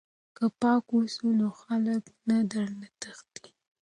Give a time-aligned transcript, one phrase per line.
[0.35, 3.47] که پاک اوسو نو خلک نه درنه تښتي.